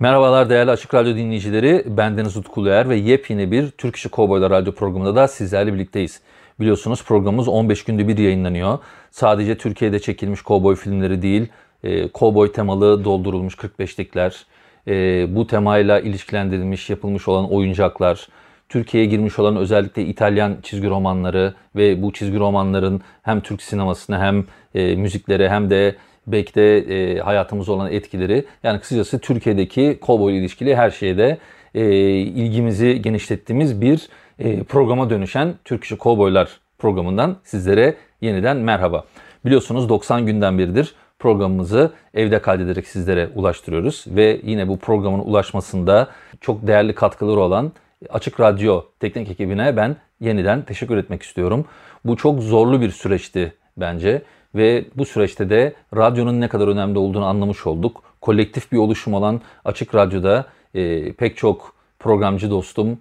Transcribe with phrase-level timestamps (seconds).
[0.00, 1.84] Merhabalar değerli Açık Radyo dinleyicileri.
[1.86, 6.20] Bendeniz Utku Uluer ve yepyeni bir Türk İşi Kovboylar Radyo programında da sizlerle birlikteyiz.
[6.60, 8.78] Biliyorsunuz programımız 15 günde bir yayınlanıyor.
[9.10, 11.48] Sadece Türkiye'de çekilmiş kovboy filmleri değil,
[11.84, 14.44] e, kovboy temalı doldurulmuş 45'likler,
[14.88, 18.28] e, bu temayla ilişkilendirilmiş, yapılmış olan oyuncaklar,
[18.68, 24.44] Türkiye'ye girmiş olan özellikle İtalyan çizgi romanları ve bu çizgi romanların hem Türk sinemasına hem
[24.74, 25.96] e, müzikleri hem de
[26.32, 28.44] belki de e, hayatımıza olan etkileri.
[28.62, 31.38] Yani kısacası Türkiye'deki kovboy ilişkili her şeyde
[31.74, 31.84] e,
[32.18, 39.04] ilgimizi genişlettiğimiz bir e, programa dönüşen Türk İşi Kovboylar programından sizlere yeniden merhaba.
[39.44, 44.04] Biliyorsunuz 90 günden beridir programımızı evde kaydederek sizlere ulaştırıyoruz.
[44.06, 46.08] Ve yine bu programın ulaşmasında
[46.40, 47.72] çok değerli katkıları olan
[48.10, 51.64] Açık Radyo teknik ekibine ben yeniden teşekkür etmek istiyorum.
[52.04, 54.22] Bu çok zorlu bir süreçti bence
[54.58, 58.02] ve bu süreçte de radyonun ne kadar önemli olduğunu anlamış olduk.
[58.20, 62.98] Kolektif bir oluşum olan Açık Radyo'da e, pek çok programcı dostum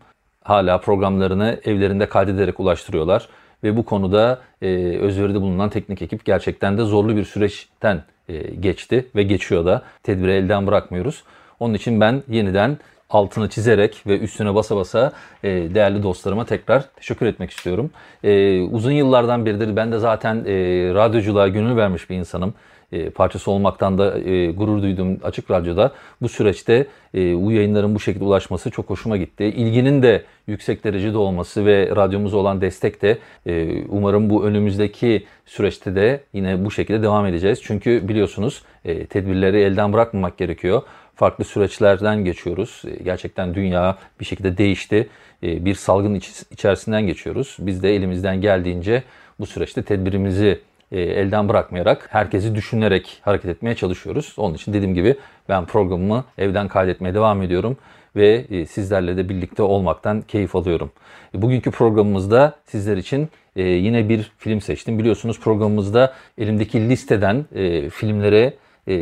[0.47, 3.27] hala programlarını evlerinde kaydederek ulaştırıyorlar.
[3.63, 9.05] Ve bu konuda e, özveride bulunan teknik ekip gerçekten de zorlu bir süreçten e, geçti
[9.15, 9.81] ve geçiyor da.
[10.03, 11.23] Tedbiri elden bırakmıyoruz.
[11.59, 12.77] Onun için ben yeniden
[13.09, 15.11] altını çizerek ve üstüne basa basa
[15.43, 17.91] e, değerli dostlarıma tekrar teşekkür etmek istiyorum.
[18.23, 20.53] E, uzun yıllardan beridir ben de zaten e,
[20.93, 22.53] radyoculuğa gönül vermiş bir insanım.
[22.91, 25.91] E, parçası olmaktan da e, gurur duydum Açık Radyo'da.
[26.21, 29.43] Bu süreçte e, bu yayınların bu şekilde ulaşması çok hoşuma gitti.
[29.43, 35.95] İlginin de yüksek derecede olması ve radyomuza olan destek de e, umarım bu önümüzdeki süreçte
[35.95, 37.61] de yine bu şekilde devam edeceğiz.
[37.63, 40.81] Çünkü biliyorsunuz e, tedbirleri elden bırakmamak gerekiyor
[41.17, 42.81] farklı süreçlerden geçiyoruz.
[42.87, 45.09] E, gerçekten dünya bir şekilde değişti.
[45.43, 47.57] E, bir salgın içerisinden geçiyoruz.
[47.59, 49.03] Biz de elimizden geldiğince
[49.39, 50.59] bu süreçte tedbirimizi
[50.91, 54.33] e, elden bırakmayarak herkesi düşünerek hareket etmeye çalışıyoruz.
[54.37, 55.15] Onun için dediğim gibi
[55.49, 57.77] ben programımı evden kaydetmeye devam ediyorum
[58.15, 60.91] ve sizlerle de birlikte olmaktan keyif alıyorum.
[61.33, 64.99] Bugünkü programımızda sizler için yine bir film seçtim.
[64.99, 67.45] Biliyorsunuz programımızda elimdeki listeden
[67.89, 68.53] filmlere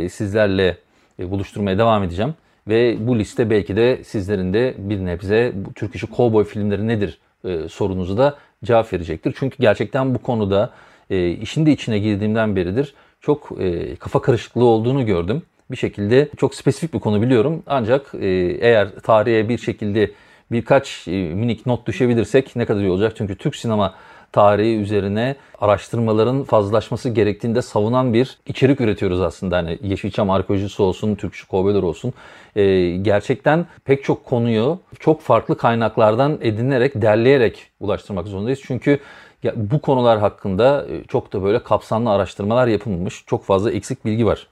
[0.09, 0.78] sizlerle
[1.20, 2.34] buluşturmaya devam edeceğim.
[2.68, 7.20] Ve bu liste belki de sizlerin de bir nebze bu Türk işi kovboy filmleri nedir
[7.46, 9.36] e, sorunuzu da cevap verecektir.
[9.40, 10.72] Çünkü gerçekten bu konuda
[11.09, 15.42] e, işin de içine girdiğimden beridir çok e, kafa karışıklığı olduğunu gördüm.
[15.72, 17.64] Bir şekilde çok spesifik bir konu biliyorum.
[17.68, 18.28] Ancak e,
[18.62, 20.12] eğer tarihe bir şekilde
[20.52, 23.14] birkaç e, minik not düşebilirsek ne kadar iyi olacak.
[23.18, 23.96] Çünkü Türk sinema
[24.31, 29.58] tarihi üzerine araştırmaların fazlaşması gerektiğinde savunan bir içerik üretiyoruz aslında.
[29.58, 32.13] Hani Yeşilçam arkeolojisi olsun, Türkçü kovbeler olsun.
[32.56, 38.59] Ee, gerçekten pek çok konuyu çok farklı kaynaklardan edinerek, derleyerek ulaştırmak zorundayız.
[38.63, 39.00] Çünkü
[39.44, 43.24] ya, bu konular hakkında e, çok da böyle kapsamlı araştırmalar yapılmamış.
[43.28, 44.47] Çok fazla eksik bilgi var.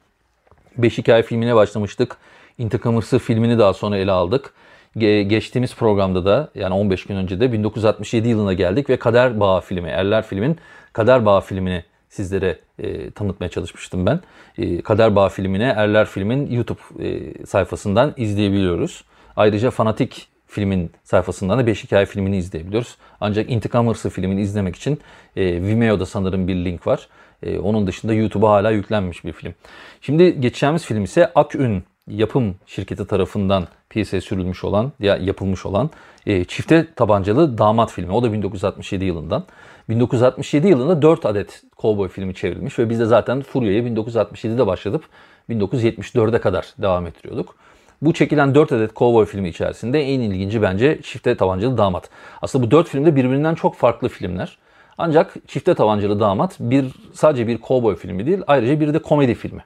[0.77, 2.17] Beş Hikaye filmine başlamıştık.
[2.57, 4.53] İntikam Hırsı filmini daha sonra ele aldık
[4.99, 9.89] geçtiğimiz programda da yani 15 gün önce de 1967 yılına geldik ve Kader Bağı filmi,
[9.89, 10.57] Erler filmin
[10.93, 14.19] Kader Bağı filmini sizlere e, tanıtmaya çalışmıştım ben.
[14.57, 19.03] E, Kader Bağı filmine Erler filmin YouTube e, sayfasından izleyebiliyoruz.
[19.35, 22.97] Ayrıca Fanatik filmin sayfasından da Beş Hikaye filmini izleyebiliyoruz.
[23.21, 24.99] Ancak İntikam Hırsı filmini izlemek için
[25.35, 27.07] e, Vimeo'da sanırım bir link var.
[27.43, 29.53] E, onun dışında YouTube'a hala yüklenmiş bir film.
[30.01, 35.89] Şimdi geçeceğimiz film ise Akün yapım şirketi tarafından piyasaya sürülmüş olan ya yapılmış olan
[36.25, 38.11] e, çifte tabancalı damat filmi.
[38.11, 39.45] O da 1967 yılından.
[39.89, 45.03] 1967 yılında 4 adet kovboy filmi çevrilmiş ve biz de zaten Furya'ya 1967'de başladık.
[45.49, 47.55] 1974'e kadar devam ettiriyorduk.
[48.01, 52.09] Bu çekilen 4 adet kovboy filmi içerisinde en ilginci bence Çifte Tabancalı Damat.
[52.41, 54.57] Aslında bu 4 filmde birbirinden çok farklı filmler.
[54.97, 59.63] Ancak Çifte Tabancalı Damat bir sadece bir kovboy filmi değil ayrıca bir de komedi filmi.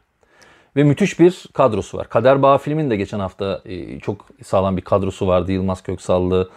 [0.78, 2.10] Ve müthiş bir kadrosu var.
[2.10, 5.52] Kader Bağ filmin de geçen hafta e, çok sağlam bir kadrosu vardı.
[5.52, 6.50] Yılmaz Köksallı,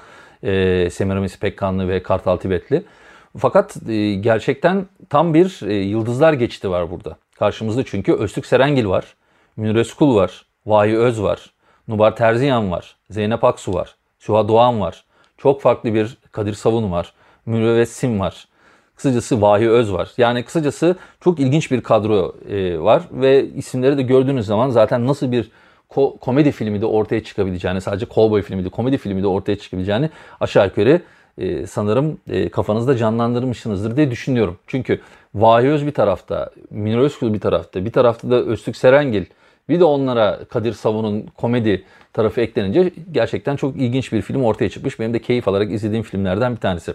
[0.42, 2.82] e, Semiramis Pekkanlı ve Kartal Tibetli.
[3.38, 7.16] Fakat e, gerçekten tam bir yıldızlar geçti var burada.
[7.38, 9.04] Karşımızda çünkü Öztürk Serengil var,
[9.56, 11.50] Münir Özkul var, Vahi Öz var,
[11.88, 15.04] Nubar Terziyan var, Zeynep Aksu var, Süha Doğan var.
[15.38, 17.12] Çok farklı bir Kadir Savun var,
[17.46, 18.48] Mürüvvet Sim var.
[19.00, 20.10] Kısacası Vahi Öz var.
[20.18, 25.32] Yani kısacası çok ilginç bir kadro e, var ve isimleri de gördüğünüz zaman zaten nasıl
[25.32, 25.50] bir
[25.90, 30.10] ko- komedi filmi de ortaya çıkabileceğini, sadece cowboy filmi de komedi filmi de ortaya çıkabileceğini
[30.40, 31.00] aşağı yukarı
[31.38, 34.56] e, sanırım e, kafanızda canlandırmışsınızdır diye düşünüyorum.
[34.66, 35.00] Çünkü
[35.34, 39.24] Vahi Öz bir tarafta, Münir Özkul bir tarafta, bir tarafta da Öztürk Serengil,
[39.70, 45.00] bir de onlara Kadir Savun'un komedi tarafı eklenince gerçekten çok ilginç bir film ortaya çıkmış.
[45.00, 46.94] Benim de keyif alarak izlediğim filmlerden bir tanesi.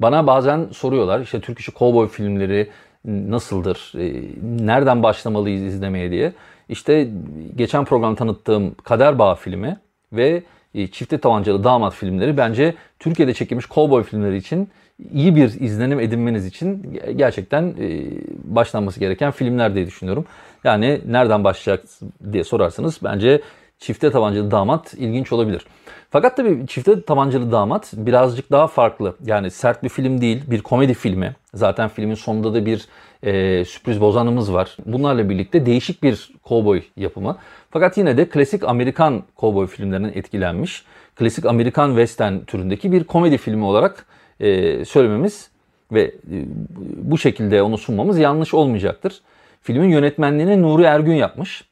[0.00, 2.68] Bana bazen soruyorlar işte Türk işi kovboy filmleri
[3.04, 4.22] nasıldır, e,
[4.66, 6.32] nereden başlamalıyız izlemeye diye.
[6.68, 7.08] İşte
[7.56, 9.76] geçen program tanıttığım Kader Bağ filmi
[10.12, 10.42] ve
[10.74, 14.68] e, Çifte Tabancalı Damat filmleri bence Türkiye'de çekilmiş kovboy filmleri için
[15.12, 18.04] iyi bir izlenim edinmeniz için gerçekten e,
[18.44, 20.24] başlanması gereken filmler diye düşünüyorum.
[20.64, 21.84] Yani nereden başlayacak
[22.32, 23.40] diye sorarsanız bence
[23.78, 25.66] Çifte Tabancalı Damat ilginç olabilir.
[26.10, 29.16] Fakat tabii Çifte Tabancalı Damat birazcık daha farklı.
[29.24, 31.36] Yani sert bir film değil, bir komedi filmi.
[31.54, 32.86] Zaten filmin sonunda da bir
[33.22, 34.76] e, sürpriz bozanımız var.
[34.86, 37.36] Bunlarla birlikte değişik bir kovboy yapımı.
[37.70, 40.84] Fakat yine de klasik Amerikan kovboy filmlerinden etkilenmiş.
[41.16, 44.06] Klasik Amerikan western türündeki bir komedi filmi olarak
[44.40, 45.50] e, söylememiz
[45.92, 46.44] ve e,
[46.96, 49.20] bu şekilde onu sunmamız yanlış olmayacaktır.
[49.62, 51.64] Filmin yönetmenliğini Nuri Ergün yapmış.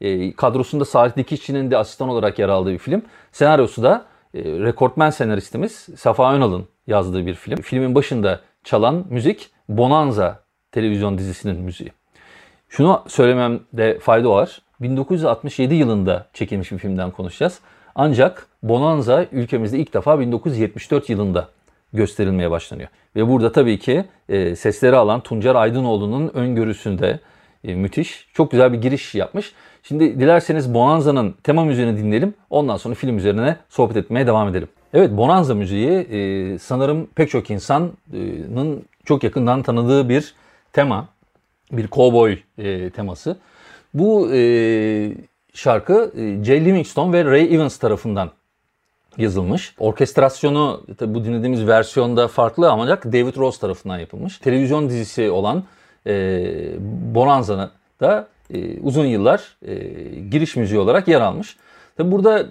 [0.00, 3.02] E, kadrosunda Salih Dikişçi'nin de asistan olarak yer aldığı bir film.
[3.32, 7.56] Senaryosu da e, rekortmen senaristimiz Safa Önal'ın yazdığı bir film.
[7.56, 10.42] Filmin başında çalan müzik Bonanza
[10.72, 11.92] televizyon dizisinin müziği.
[12.68, 14.62] Şunu söylememde fayda var.
[14.80, 17.60] 1967 yılında çekilmiş bir filmden konuşacağız.
[17.94, 21.48] Ancak Bonanza ülkemizde ilk defa 1974 yılında
[21.92, 22.88] gösterilmeye başlanıyor.
[23.16, 27.20] Ve burada tabii ki e, sesleri alan Tuncer Aydınoğlu'nun öngörüsünde
[27.64, 28.28] e, müthiş.
[28.34, 29.52] Çok güzel bir giriş yapmış.
[29.82, 32.34] Şimdi dilerseniz Bonanza'nın tema müziğini dinleyelim.
[32.50, 34.68] Ondan sonra film üzerine sohbet etmeye devam edelim.
[34.94, 40.34] Evet Bonanza müziği e, sanırım pek çok insanın çok yakından tanıdığı bir
[40.72, 41.08] tema.
[41.72, 43.36] Bir cowboy e, teması.
[43.94, 45.12] Bu e,
[45.54, 48.30] şarkı e, Jay Livingstone ve Ray Evans tarafından
[49.18, 49.74] yazılmış.
[49.78, 54.38] Orkestrasyonu tabi bu dinlediğimiz versiyonda farklı ancak David Rose tarafından yapılmış.
[54.38, 55.64] Televizyon dizisi olan
[56.06, 56.12] e,
[57.14, 57.70] Bonanza'da
[58.00, 59.74] da e, uzun yıllar e,
[60.20, 61.56] giriş müziği olarak yer almış.
[61.96, 62.46] Tabi burada e,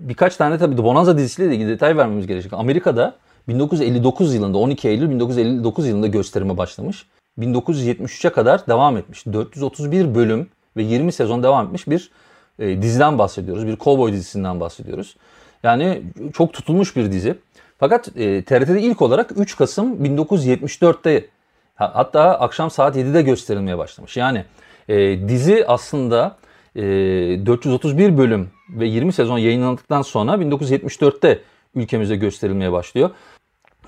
[0.00, 2.52] birkaç tane tabi Bonanza dizisiyle ilgili detay vermemiz gerekecek.
[2.52, 3.14] Amerika'da
[3.48, 7.06] 1959 yılında 12 Eylül 1959 yılında gösterime başlamış.
[7.38, 9.26] 1973'e kadar devam etmiş.
[9.26, 12.10] 431 bölüm ve 20 sezon devam etmiş bir
[12.58, 13.66] e, diziden bahsediyoruz.
[13.66, 15.16] Bir kovboy dizisinden bahsediyoruz.
[15.64, 16.02] Yani
[16.32, 17.34] çok tutulmuş bir dizi.
[17.78, 21.26] Fakat e, TRT'de ilk olarak 3 Kasım 1974'te
[21.74, 24.16] hatta akşam saat 7'de gösterilmeye başlamış.
[24.16, 24.44] Yani
[24.88, 26.36] e, dizi aslında
[26.76, 31.40] e, 431 bölüm ve 20 sezon yayınlandıktan sonra 1974'te
[31.74, 33.10] ülkemizde gösterilmeye başlıyor.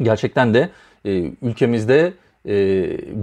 [0.02, 0.70] Gerçekten de
[1.05, 1.11] e,
[1.43, 2.12] ülkemizde
[2.46, 2.55] e,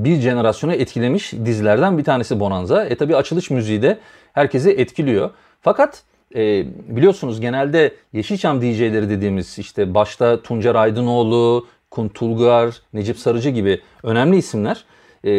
[0.06, 2.86] bir jenerasyonu etkilemiş dizilerden bir tanesi Bonanza.
[2.86, 4.00] E tabi açılış müziği de
[4.34, 5.30] herkesi etkiliyor.
[5.62, 6.04] Fakat
[6.36, 6.66] e,
[6.96, 14.86] biliyorsunuz genelde Yeşilçam DJ'leri dediğimiz işte başta Tuncer Aydınoğlu, Kuntulgar, Necip Sarıcı gibi önemli isimler
[15.24, 15.32] e,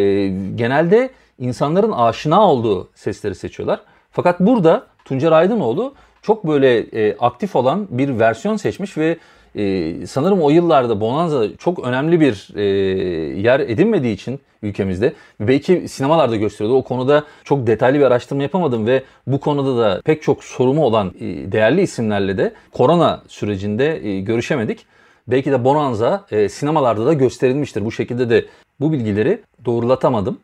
[0.54, 3.80] genelde insanların aşina olduğu sesleri seçiyorlar.
[4.10, 9.18] Fakat burada Tuncer Aydınoğlu çok böyle e, aktif olan bir versiyon seçmiş ve
[9.56, 12.62] e, sanırım o yıllarda Bonanza çok önemli bir e,
[13.40, 16.78] yer edinmediği için ülkemizde belki sinemalarda gösteriyordu.
[16.78, 21.12] O konuda çok detaylı bir araştırma yapamadım ve bu konuda da pek çok sorumu olan
[21.20, 24.86] e, değerli isimlerle de korona sürecinde e, görüşemedik.
[25.28, 27.84] Belki de Bonanza e, sinemalarda da gösterilmiştir.
[27.84, 28.44] Bu şekilde de
[28.80, 30.38] bu bilgileri doğrulatamadım.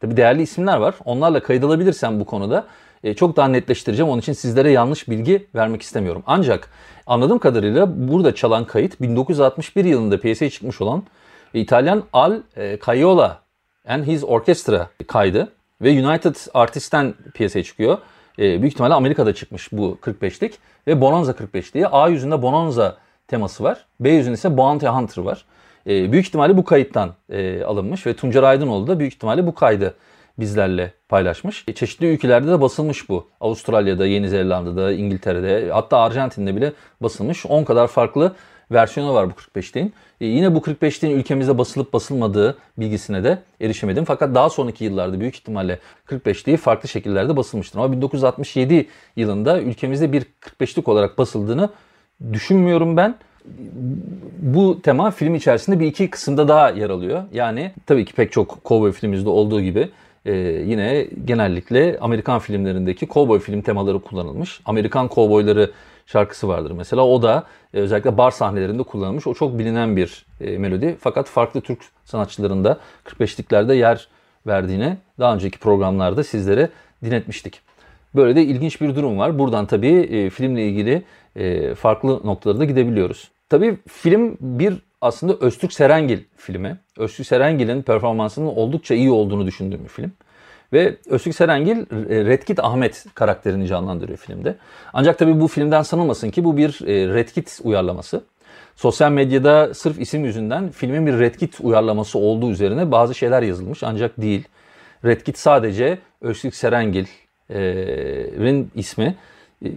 [0.00, 0.94] Tabi değerli isimler var.
[1.04, 2.66] Onlarla kayıt alabilirsem bu konuda
[3.04, 4.10] e, çok daha netleştireceğim.
[4.12, 6.22] Onun için sizlere yanlış bilgi vermek istemiyorum.
[6.26, 6.70] Ancak
[7.06, 11.02] anladığım kadarıyla burada çalan kayıt 1961 yılında piyasaya çıkmış olan
[11.54, 13.40] İtalyan Al e, Caiola
[13.88, 17.98] and His Orchestra kaydı ve United Artists'ten piyasaya çıkıyor.
[18.38, 21.86] E, büyük ihtimalle Amerika'da çıkmış bu 45'lik ve Bonanza 45 diye.
[21.86, 22.96] A yüzünde Bonanza
[23.28, 23.86] teması var.
[24.00, 25.44] B yüzünde ise Bounty Hunter var.
[25.86, 27.14] Büyük ihtimalle bu kayıttan
[27.66, 29.94] alınmış ve Tuncer Aydınoğlu da büyük ihtimalle bu kaydı
[30.38, 31.64] bizlerle paylaşmış.
[31.68, 33.28] E, çeşitli ülkelerde de basılmış bu.
[33.40, 37.46] Avustralya'da, Yeni Zelanda'da, İngiltere'de hatta Arjantin'de bile basılmış.
[37.46, 38.32] 10 kadar farklı
[38.70, 39.90] versiyonu var bu 45'liğin.
[40.20, 44.04] E, yine bu 45'liğin ülkemizde basılıp basılmadığı bilgisine de erişemedim.
[44.04, 47.78] Fakat daha sonraki yıllarda büyük ihtimalle 45'liği farklı şekillerde basılmıştır.
[47.78, 51.70] Ama 1967 yılında ülkemizde bir 45'lik olarak basıldığını
[52.32, 53.14] düşünmüyorum ben
[54.38, 57.22] bu tema film içerisinde bir iki kısımda daha yer alıyor.
[57.32, 59.88] Yani tabii ki pek çok cowboy filmimizde olduğu gibi
[60.26, 60.32] e,
[60.66, 64.60] yine genellikle Amerikan filmlerindeki kovboy film temaları kullanılmış.
[64.64, 65.70] Amerikan kovboyları
[66.06, 67.06] şarkısı vardır mesela.
[67.06, 69.26] O da e, özellikle bar sahnelerinde kullanılmış.
[69.26, 70.96] O çok bilinen bir e, melodi.
[71.00, 74.08] Fakat farklı Türk sanatçılarında 45'liklerde yer
[74.46, 76.68] verdiğini daha önceki programlarda sizlere
[77.04, 77.60] dinletmiştik.
[78.14, 79.38] Böyle de ilginç bir durum var.
[79.38, 81.02] Buradan tabii e, filmle ilgili
[81.36, 83.30] e, farklı noktalara da gidebiliyoruz.
[83.48, 84.74] Tabii film bir
[85.06, 86.76] aslında Öztürk Serengil filmi.
[86.98, 90.12] Öztürk Serengil'in performansının oldukça iyi olduğunu düşündüğüm bir film.
[90.72, 94.56] Ve Öztürk Serengil e, Redkit Ahmet karakterini canlandırıyor filmde.
[94.92, 98.24] Ancak tabii bu filmden sanılmasın ki bu bir e, Redkit uyarlaması.
[98.76, 104.20] Sosyal medyada sırf isim yüzünden filmin bir Redkit uyarlaması olduğu üzerine bazı şeyler yazılmış ancak
[104.20, 104.44] değil.
[105.04, 107.10] Redkit sadece Öztürk Serengil'in
[108.74, 109.16] ismi.
[109.64, 109.68] E,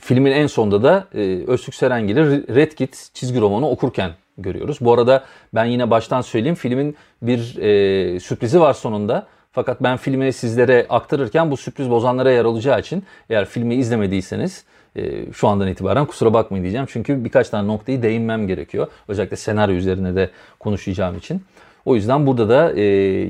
[0.00, 1.08] filmin en sonunda da
[1.46, 4.10] Öztürk Serengil'i Redkit çizgi romanı okurken
[4.42, 4.78] görüyoruz.
[4.80, 9.26] Bu arada ben yine baştan söyleyeyim filmin bir e, sürprizi var sonunda.
[9.52, 14.64] Fakat ben filmi sizlere aktarırken bu sürpriz bozanlara yer olacağı için eğer filmi izlemediyseniz
[14.96, 16.86] e, şu andan itibaren kusura bakmayın diyeceğim.
[16.90, 18.86] Çünkü birkaç tane noktayı değinmem gerekiyor.
[19.08, 21.42] Özellikle senaryo üzerine de konuşacağım için.
[21.84, 22.82] O yüzden burada da e,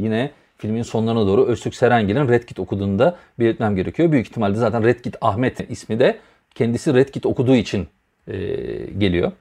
[0.03, 4.13] yine filmin sonlarına doğru Öztürk Serengil'in Red Kit okuduğunu da belirtmem gerekiyor.
[4.13, 6.19] Büyük ihtimalle zaten Red Kit Ahmet ismi de
[6.55, 7.89] kendisi Red Kit okuduğu için
[8.29, 8.37] e,
[8.99, 9.33] geliyor.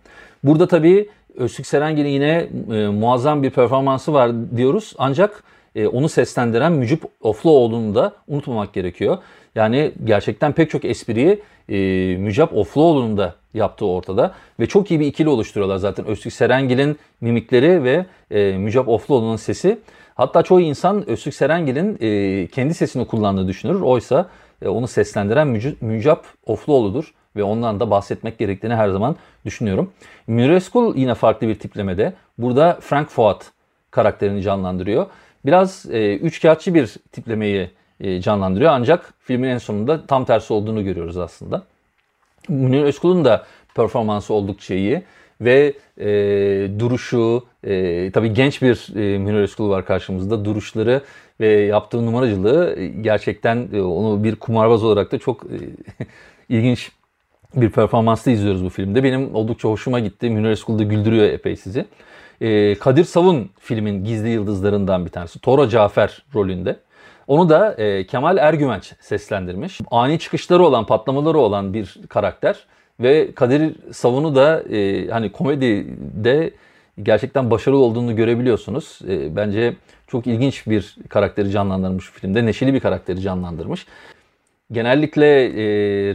[0.43, 4.93] Burada tabii Öztürk Serengil'in yine e, muazzam bir performansı var diyoruz.
[4.97, 5.43] Ancak
[5.75, 9.17] e, onu seslendiren Mücip Ofluoğlu'nu da unutmamak gerekiyor.
[9.55, 11.77] Yani gerçekten pek çok espriyi e,
[12.17, 14.33] Mücap Ofluoğlu'nun da yaptığı ortada.
[14.59, 16.05] Ve çok iyi bir ikili oluşturuyorlar zaten.
[16.05, 19.79] Öztürk Serengil'in mimikleri ve e, Mücap Ofluoğlu'nun sesi.
[20.15, 23.81] Hatta çoğu insan Öztürk Serengil'in e, kendi sesini kullandığını düşünür.
[23.81, 24.29] Oysa
[24.61, 25.47] e, onu seslendiren
[25.81, 29.91] Mücap Ofluoğlu'dur ve ondan da bahsetmek gerektiğini her zaman düşünüyorum.
[30.27, 32.13] Müreskul yine farklı bir tiplemede.
[32.37, 33.51] Burada Frank Fuat
[33.91, 35.05] karakterini canlandırıyor.
[35.45, 37.69] Biraz e, üçkağıtçı bir tiplemeyi
[37.99, 41.63] e, canlandırıyor ancak filmin en sonunda tam tersi olduğunu görüyoruz aslında.
[42.49, 43.45] Münir Özkul'un da
[43.75, 45.03] performansı oldukça iyi
[45.41, 46.09] ve e,
[46.79, 50.45] duruşu, e, tabii genç bir e, Münir Özkul var karşımızda.
[50.45, 51.01] Duruşları
[51.39, 55.57] ve yaptığı numaracılığı gerçekten e, onu bir kumarbaz olarak da çok e,
[56.49, 56.91] ilginç
[57.55, 59.03] bir performansla izliyoruz bu filmde.
[59.03, 60.29] Benim oldukça hoşuma gitti.
[60.29, 61.85] Münir Özkul da güldürüyor epey sizi.
[62.41, 65.39] Ee, Kadir Savun filmin gizli yıldızlarından bir tanesi.
[65.39, 66.79] Tora Cafer rolünde.
[67.27, 69.79] Onu da e, Kemal Ergüvenç seslendirmiş.
[69.91, 72.55] Ani çıkışları olan, patlamaları olan bir karakter.
[72.99, 76.51] Ve Kadir Savun'u da e, hani komedide
[77.03, 78.99] gerçekten başarılı olduğunu görebiliyorsunuz.
[79.07, 79.75] E, bence
[80.07, 82.45] çok ilginç bir karakteri canlandırmış filmde.
[82.45, 83.85] Neşeli bir karakteri canlandırmış.
[84.71, 85.63] Genellikle e,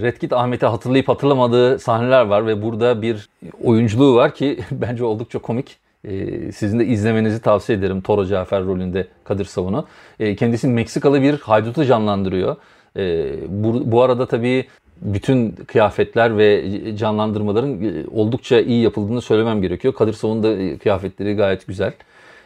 [0.00, 3.28] Redkit Ahmet'i hatırlayıp hatırlamadığı sahneler var ve burada bir
[3.64, 5.76] oyunculuğu var ki bence oldukça komik.
[6.04, 9.86] E, sizin de izlemenizi tavsiye ederim Toro Cafer rolünde Kadir Savun'u.
[10.20, 12.56] E, kendisi Meksikalı bir haydutu canlandırıyor.
[12.96, 14.66] E, bu, bu arada tabii
[15.02, 16.64] bütün kıyafetler ve
[16.96, 19.94] canlandırmaların e, oldukça iyi yapıldığını söylemem gerekiyor.
[19.94, 21.92] Kadir Savun'un da kıyafetleri gayet güzel.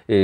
[0.09, 0.17] E,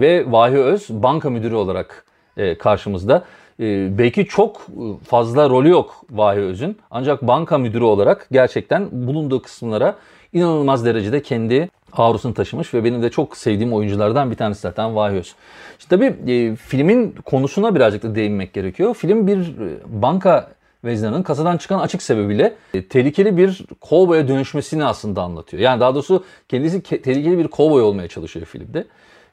[0.00, 2.04] ve Vahi Öz banka müdürü olarak
[2.36, 3.24] e, karşımızda.
[3.60, 4.66] E, belki çok
[5.08, 6.76] fazla rolü yok Vahi Öz'ün.
[6.90, 9.96] Ancak banka müdürü olarak gerçekten bulunduğu kısımlara
[10.32, 15.14] inanılmaz derecede kendi aurusunu taşımış ve benim de çok sevdiğim oyunculardan bir tanesi zaten Vahi
[15.14, 15.34] Öz.
[15.78, 18.94] İşte tabii e, filmin konusuna birazcık da değinmek gerekiyor.
[18.94, 20.48] Film bir e, banka
[20.84, 25.62] veznenin kasadan çıkan açık sebebiyle e, tehlikeli bir kovboya dönüşmesini aslında anlatıyor.
[25.62, 28.84] Yani daha doğrusu kendisi ke- tehlikeli bir kovboy olmaya çalışıyor filmde.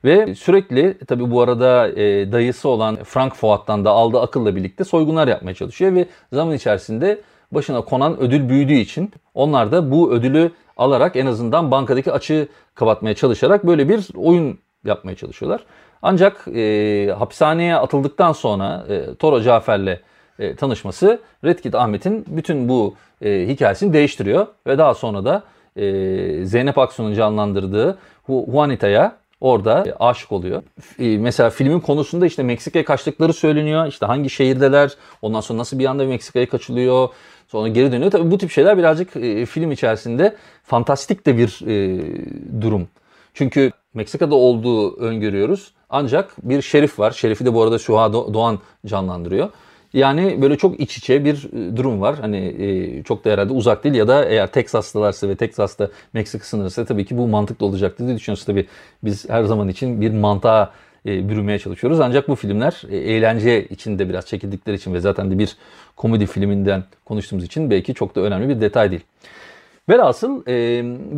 [0.03, 5.27] Ve sürekli tabi bu arada e, dayısı olan Frank Fuat'tan da aldığı akılla birlikte soygunlar
[5.27, 11.15] yapmaya çalışıyor ve zaman içerisinde başına konan ödül büyüdüğü için onlar da bu ödülü alarak
[11.15, 15.63] en azından bankadaki açığı kapatmaya çalışarak böyle bir oyun yapmaya çalışıyorlar.
[16.01, 19.99] Ancak e, hapishaneye atıldıktan sonra e, Toro Cafer'le
[20.39, 25.43] e, tanışması Redkit Ahmet'in bütün bu e, hikayesini değiştiriyor ve daha sonra da
[25.75, 30.63] e, Zeynep Aksu'nun canlandırdığı Juanita'ya orada aşık oluyor.
[30.99, 33.87] E, mesela filmin konusunda işte Meksika'ya kaçtıkları söyleniyor.
[33.87, 37.09] İşte hangi şehirdeler, ondan sonra nasıl bir anda Meksika'ya kaçılıyor,
[37.47, 38.11] sonra geri dönüyor.
[38.11, 42.01] Tabii bu tip şeyler birazcık e, film içerisinde fantastik de bir e,
[42.61, 42.87] durum.
[43.33, 45.73] Çünkü Meksika'da olduğu öngörüyoruz.
[45.89, 47.11] Ancak bir şerif var.
[47.11, 49.49] Şerifi de bu arada Şuha Doğan canlandırıyor.
[49.93, 52.15] Yani böyle çok iç içe bir e, durum var.
[52.21, 56.85] Hani e, çok da herhalde uzak değil ya da eğer Teksaslılarsa ve Teksas'ta Meksika sınırıysa
[56.85, 58.45] tabii ki bu mantıklı olacaktır diye düşünüyoruz.
[58.45, 58.67] Tabii
[59.03, 60.73] biz her zaman için bir mantığa
[61.05, 61.99] e, bürümeye çalışıyoruz.
[61.99, 65.57] Ancak bu filmler e, eğlence içinde biraz çekildikleri için ve zaten de bir
[65.95, 69.03] komedi filminden konuştuğumuz için belki çok da önemli bir detay değil.
[69.89, 70.45] Velhasıl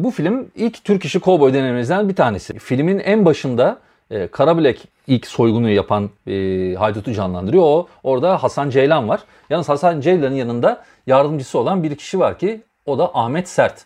[0.03, 2.59] bu film ilk Türk işi kovboy denememizden bir tanesi.
[2.59, 3.79] Filmin en başında
[4.11, 6.31] E, Karabilek ilk soygunu yapan e,
[6.75, 7.63] haydutu canlandırıyor.
[7.63, 9.21] O orada Hasan Ceylan var.
[9.49, 13.85] Yalnız Hasan Ceylan'ın yanında yardımcısı olan bir kişi var ki o da Ahmet Sert.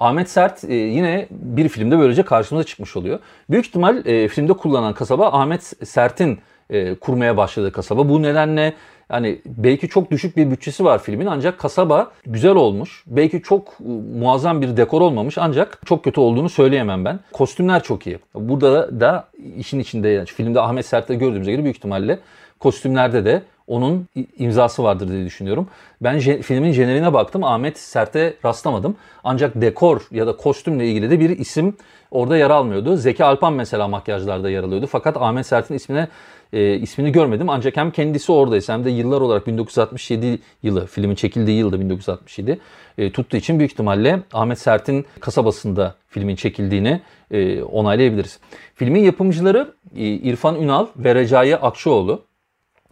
[0.00, 3.18] Ahmet Sert e, yine bir filmde böylece karşımıza çıkmış oluyor.
[3.50, 6.38] Büyük ihtimal e, filmde kullanılan kasaba Ahmet Sert'in
[6.70, 8.08] e, kurmaya başladığı kasaba.
[8.08, 8.74] Bu nedenle
[9.12, 13.04] yani belki çok düşük bir bütçesi var filmin ancak kasaba güzel olmuş.
[13.06, 17.20] Belki çok e, muazzam bir dekor olmamış ancak çok kötü olduğunu söyleyemem ben.
[17.32, 18.18] Kostümler çok iyi.
[18.34, 22.18] Burada da işin içinde yani filmde Ahmet Sert'te gördüğümüz gibi büyük ihtimalle
[22.60, 25.68] kostümlerde de onun imzası vardır diye düşünüyorum.
[26.00, 27.44] Ben filmin jeneriğine baktım.
[27.44, 28.96] Ahmet Sert'e rastlamadım.
[29.24, 31.76] Ancak dekor ya da kostümle ilgili de bir isim
[32.10, 32.96] orada yer almıyordu.
[32.96, 34.86] Zeki Alpan mesela makyajlarda yer alıyordu.
[34.86, 36.08] Fakat Ahmet Sert'in ismine
[36.52, 37.48] e, ismini görmedim.
[37.48, 42.58] Ancak hem kendisi oradaysa hem de yıllar olarak 1967 yılı filmin çekildiği yılda 1967
[42.98, 47.00] e, tuttuğu için büyük ihtimalle Ahmet Sert'in kasabasında filmin çekildiğini
[47.30, 48.38] e, onaylayabiliriz.
[48.74, 52.22] Filmin yapımcıları e, İrfan Ünal ve Recai Akçoğlu.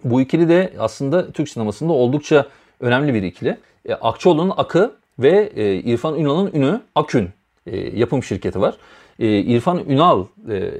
[0.05, 2.47] Bu ikili de aslında Türk sinemasında oldukça
[2.81, 3.57] önemli bir ikili.
[3.89, 7.31] E, Akçoğlu'nun Akı ve e, İrfan Ünal'ın Ünü Akün
[7.67, 8.77] e, yapım şirketi var.
[9.19, 10.27] E, İrfan Ünal e,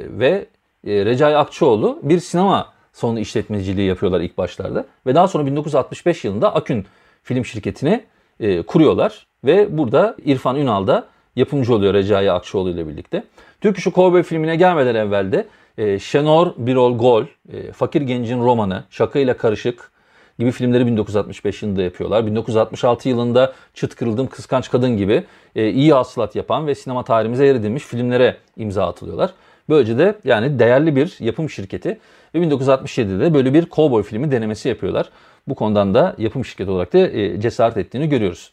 [0.09, 0.47] ve
[0.87, 4.85] e, Recai Akçoğlu bir sinema salonu işletmeciliği yapıyorlar ilk başlarda.
[5.07, 6.87] Ve daha sonra 1965 yılında Akün
[7.23, 8.05] film şirketini
[8.41, 9.27] e, kuruyorlar.
[9.45, 13.25] Ve burada İrfan Ünal da yapımcı oluyor Recai Akçoğlu ile birlikte.
[13.61, 15.47] Türk İşi Kovboy filmine gelmeden evvel de
[15.79, 19.91] e, Şenor Birol Gol, e, Fakir Gencin Romanı, Şaka ile Karışık
[20.39, 22.27] gibi filmleri 1965 yılında yapıyorlar.
[22.27, 25.25] 1966 yılında Çıt Kırıldım Kıskanç Kadın gibi
[25.57, 29.31] e, iyi hasılat yapan ve sinema tarihimize yer edilmiş filmlere imza atılıyorlar.
[29.69, 31.99] Böylece de yani değerli bir yapım şirketi
[32.35, 35.11] ve 1967'de böyle bir kovboy filmi denemesi yapıyorlar.
[35.49, 38.53] Bu konudan da yapım şirketi olarak da e, cesaret ettiğini görüyoruz.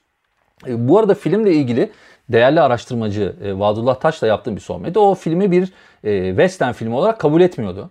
[0.68, 1.92] E, bu arada filmle ilgili
[2.30, 5.74] değerli araştırmacı e, Vadullah Taş'la yaptığım bir sohbette o filmi bir
[6.36, 7.90] western filmi olarak kabul etmiyordu.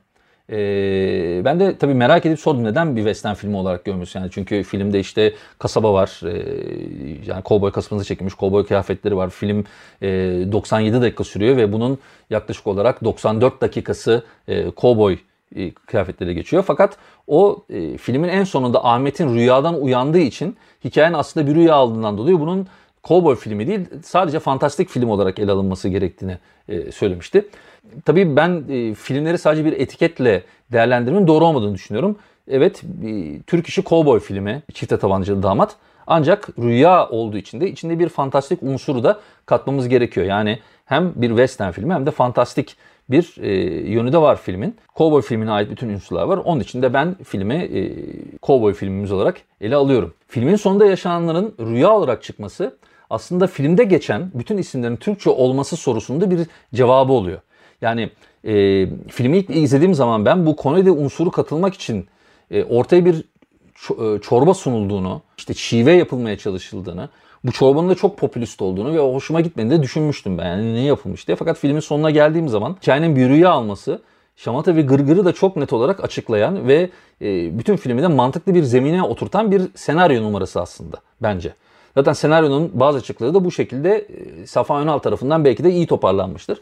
[0.50, 4.20] Ee, ben de tabii merak edip sordum neden bir western filmi olarak görmüyorsun?
[4.20, 6.42] Yani çünkü filmde işte kasaba var ee,
[7.26, 9.30] yani kovboy kasabası çekilmiş kovboy kıyafetleri var.
[9.30, 9.64] Film
[10.02, 10.08] e,
[10.52, 11.98] 97 dakika sürüyor ve bunun
[12.30, 15.18] yaklaşık olarak 94 dakikası e, kovboy
[15.56, 16.64] e, kıyafetleri geçiyor.
[16.66, 22.18] Fakat o e, filmin en sonunda Ahmet'in rüyadan uyandığı için hikayenin aslında bir rüya aldığından
[22.18, 22.66] dolayı bunun
[23.02, 27.48] kovboy filmi değil sadece fantastik film olarak ele alınması gerektiğini e, söylemişti.
[28.04, 32.16] Tabii ben e, filmleri sadece bir etiketle değerlendirmenin doğru olmadığını düşünüyorum.
[32.48, 37.98] Evet e, Türk işi kovboy filmi Çifte Tabancalı Damat ancak rüya olduğu için de içinde
[37.98, 40.26] bir fantastik unsuru da katmamız gerekiyor.
[40.26, 42.76] Yani hem bir western filmi hem de fantastik
[43.10, 43.52] bir e,
[43.90, 44.76] yönü de var filmin.
[44.96, 46.36] Cowboy filmine ait bütün unsurlar var.
[46.36, 47.92] Onun için de ben filmi e,
[48.42, 50.14] Cowboy filmimiz olarak ele alıyorum.
[50.28, 52.76] Filmin sonunda yaşananların rüya olarak çıkması
[53.10, 57.40] aslında filmde geçen bütün isimlerin Türkçe olması sorusunda bir cevabı oluyor.
[57.80, 58.10] Yani
[58.44, 58.52] e,
[59.08, 62.06] filmi ilk izlediğim zaman ben bu komedi unsuru katılmak için
[62.50, 63.24] e, ortaya bir
[63.90, 67.08] e, çorba sunulduğunu, işte şive yapılmaya çalışıldığını,
[67.44, 70.46] bu çorbanın da çok popülist olduğunu ve hoşuma gitmediğini de düşünmüştüm ben.
[70.46, 71.36] Yani ne yapılmış diye.
[71.36, 74.02] Fakat filmin sonuna geldiğim zaman hikayenin bir rüya alması
[74.36, 76.90] şamata ve gırgırı da çok net olarak açıklayan ve
[77.22, 81.54] e, bütün filmi de mantıklı bir zemine oturtan bir senaryo numarası aslında bence.
[81.96, 86.60] Zaten senaryonun bazı açıkları da bu şekilde e, Safa Önal tarafından belki de iyi toparlanmıştır.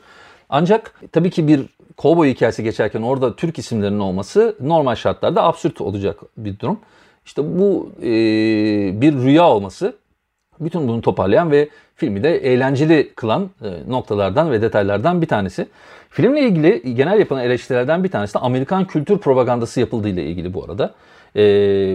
[0.48, 6.20] Ancak tabii ki bir kovboy hikayesi geçerken orada Türk isimlerinin olması normal şartlarda absürt olacak
[6.36, 6.78] bir durum.
[7.26, 8.10] İşte bu e,
[9.00, 9.94] bir rüya olması
[10.60, 15.66] bütün bunu toparlayan ve filmi de eğlenceli kılan e, noktalardan ve detaylardan bir tanesi.
[16.10, 20.64] Filmle ilgili genel yapılan eleştirilerden bir tanesi de Amerikan kültür propagandası yapıldığı ile ilgili bu
[20.64, 20.94] arada.
[21.36, 21.40] E,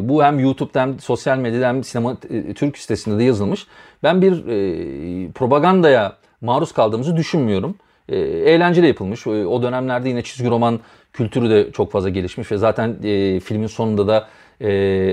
[0.10, 3.68] bu hem YouTube'da hem sosyal medyada hem sinema e, Türk sitesinde de yazılmış.
[4.04, 7.76] Ben bir e, propagandaya maruz kaldığımızı düşünmüyorum
[8.10, 9.28] e, eğlenceli yapılmış.
[9.28, 10.80] E, o dönemlerde yine çizgi roman
[11.14, 14.28] kültürü de çok fazla gelişmiş ve zaten e, filmin sonunda da
[14.62, 14.68] e,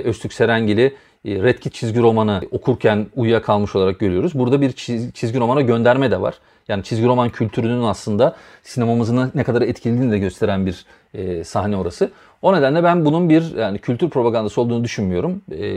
[0.05, 4.35] Öztürk Serengil'i e, Red Kit çizgi romanı okurken uyuyakalmış olarak görüyoruz.
[4.35, 6.35] Burada bir çiz, çizgi romana gönderme de var.
[6.69, 12.11] Yani çizgi roman kültürünün aslında sinemamızın ne kadar etkilediğini de gösteren bir e, sahne orası.
[12.43, 15.43] O nedenle ben bunun bir yani kültür propagandası olduğunu düşünmüyorum.
[15.53, 15.69] E,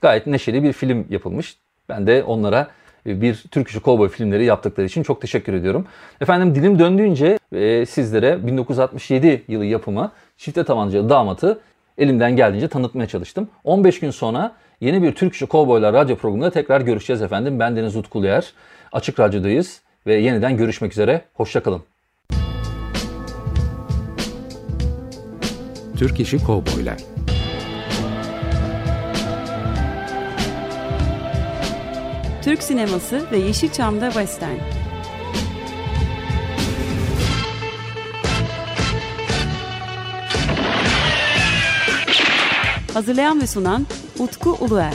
[0.00, 1.56] gayet neşeli bir film yapılmış.
[1.88, 2.68] Ben de onlara
[3.06, 5.86] bir Türk işi kovboy filmleri yaptıkları için çok teşekkür ediyorum.
[6.20, 11.60] Efendim dilim döndüğünce e, sizlere 1967 yılı yapımı Çifte Tabancalı Damat'ı
[12.02, 13.48] elimden geldiğince tanıtmaya çalıştım.
[13.64, 17.58] 15 gün sonra yeni bir Türk işi kovboylar radyo programında tekrar görüşeceğiz efendim.
[17.60, 18.52] Ben Deniz Utkuluyer.
[18.92, 21.22] Açık Radyo'dayız ve yeniden görüşmek üzere.
[21.34, 21.82] Hoşçakalın.
[25.98, 26.96] Türk işi kovboylar.
[32.42, 34.81] Türk sineması ve Yeşilçam'da Western.
[42.94, 43.86] Hazırlayan ve sunan
[44.18, 44.94] Utku Uluer.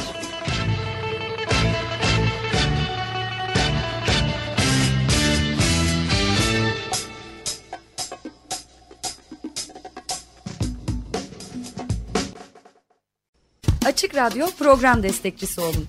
[13.85, 15.85] Açık Radyo program destekçisi olun.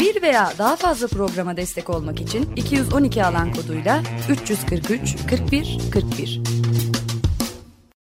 [0.00, 6.51] Bir veya daha fazla programa destek olmak için 212 alan koduyla 343 41 41.